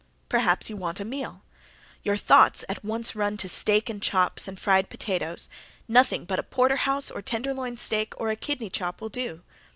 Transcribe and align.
Perhaps 0.29 0.67
you 0.67 0.75
want 0.75 0.99
a 0.99 1.05
meal. 1.05 1.43
Your 2.01 2.17
thoughts 2.17 2.65
at 2.67 2.83
once 2.83 3.15
run 3.15 3.37
to 3.37 3.47
steaks 3.47 3.87
and 3.91 4.01
chops, 4.01 4.47
and 4.47 4.59
fried 4.59 4.89
potatoes. 4.89 5.47
Nothing 5.87 6.25
but 6.25 6.39
a 6.39 6.41
porterhouse 6.41 7.11
or 7.11 7.21
tenderloin 7.21 7.77
steak 7.77 8.15
or 8.17 8.29
a 8.29 8.35
kidney 8.35 8.71
chop 8.71 8.99
will 8.99 9.09
do. 9.09 9.43